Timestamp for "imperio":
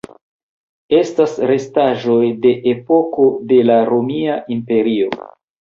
4.57-5.15